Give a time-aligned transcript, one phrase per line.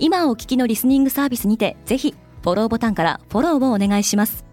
[0.00, 4.44] 今お聞きのリスニングサービスにてぜひフォローボタンからフォローをお願いします。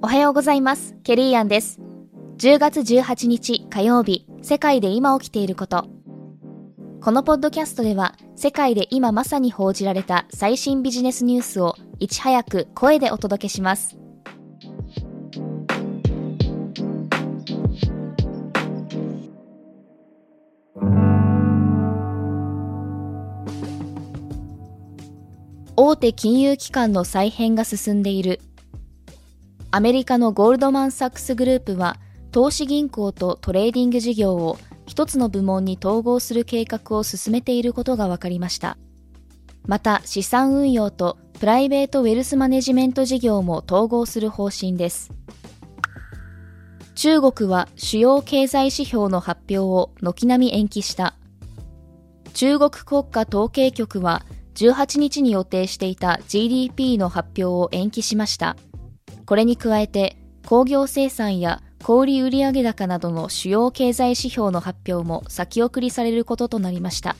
[0.00, 0.96] おはようございます。
[1.02, 1.80] ケリーアンです。
[2.38, 5.88] 10月18日火曜日世界で今起きていること。
[7.00, 13.96] このポッドキャストでは世界で今まさに報じられた最新ビジネスニュースをいち早く声でお届けします
[25.80, 28.40] 大手金融機関の再編が進んでいる。
[29.70, 31.98] アメリカのゴールドマン・サックスグループは
[32.32, 38.76] 投資銀行とトレーディング事業を一つの部門に統合する計画を進めていることが分かりました。
[39.68, 45.12] また資産運用とプライベートウェルスマネジメント事業も統合する方針です。
[46.96, 51.14] 中国は主要経済指標の発表を軒並み延期した。
[52.34, 54.24] 中国国家統計局は
[54.58, 58.56] 18日に予定していた GDP の発表を延期しました。
[59.24, 67.14] これに加えて、工業生産や小売売上高などの主要経済指標の発表も先送りされることとなりました。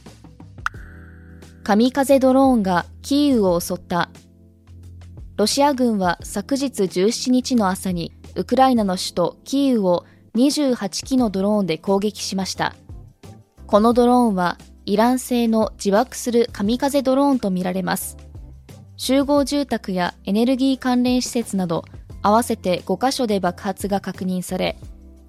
[1.62, 4.10] 神風ドローンがキーウを襲った。
[5.36, 12.74] ロシア軍は昨日17日の朝にウクライナの首都キーウを28機のドローンで攻撃しました。
[13.68, 18.16] このドローンはイラン製の自爆する神風ドローンとみられます。
[18.96, 21.84] 集合住宅やエネルギー関連施設など
[22.22, 24.78] 合わせて5カ所で爆発が確認され、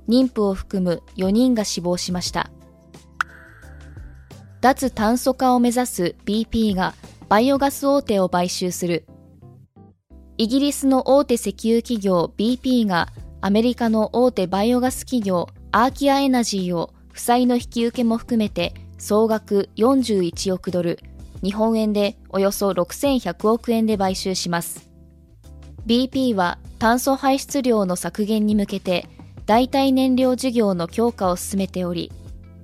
[0.08, 2.50] 妊婦を含む4人が死亡しました。
[4.62, 6.94] 脱炭素化を目指す BP が
[7.28, 9.06] バイオガス大手を買収する。
[10.38, 13.10] イギリスの大手石油企業 BP が
[13.42, 21.00] アメリカの大手バイオガス企業アーキアエナジーを負債の引き受けも含めて総額41億ドル、
[21.42, 24.90] 日本円でおよそ6100億円で買収します。
[25.88, 29.08] BP は炭素排出量の削減に向けて
[29.46, 32.12] 代替燃料事業の強化を進めており、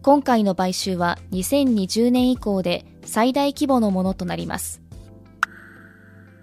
[0.04, 4.82] 今回の買収は2020年以降で最大規模のものとなります。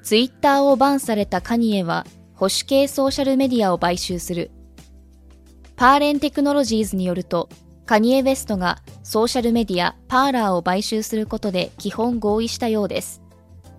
[0.03, 4.51] ツイッターをバンされたカニエは保守系ソーシャルメディアを買収する。
[5.77, 7.49] パーレンテクノロジーズによると、
[7.85, 13.23] カニエ・ウェストがソーシャルメディアパーラーを買収することで基本合意したようです。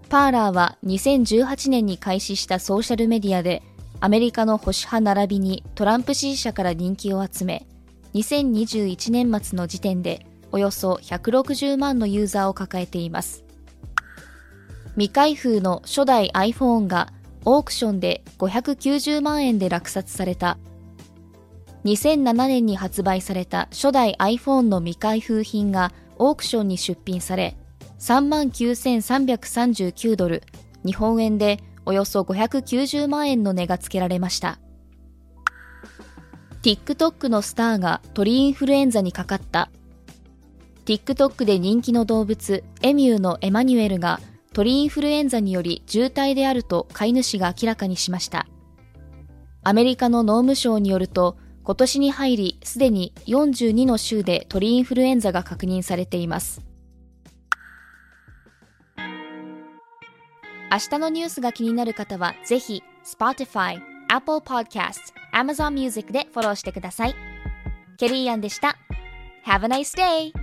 [0.09, 3.63] パーラーは2018年に開始したソーシャルメディアで
[3.99, 7.65] アメリカの保守派並びにトランプ支持者から人気を集め、
[8.13, 13.43] 2021年末の時点でおよそ160万のユーザーを抱えています。
[14.95, 17.11] 未開封の初代 iPhone が
[17.45, 20.57] オークションで590万円で落札された
[21.85, 27.55] 2007年に発売された初代 iPhone の未開封品がオークションに出品され、
[27.99, 30.43] 39,339ドル、
[30.85, 34.57] 日本円でおよそ590万円の値がつけられました。
[36.61, 39.69] TikTok のスターが鳥インフルエンザにかかった。
[40.85, 44.21] TikTok で人気の動物、エミューのエマニュエルが
[44.53, 48.47] 鳥インフルエンザにより重体であると飼い主が明らかにしました。
[49.63, 56.61] アメリカの農務省によると、今年に入りすでに42の州で鳥インフルエンザが確認されています。
[60.71, 63.79] 明日のニュースが気になる方はぜひ Spotify、
[64.09, 67.15] Apple Podcast、Amazon Music でフォローしてください。
[67.97, 68.75] ケリーアンでした。
[69.45, 70.42] Have a nice day!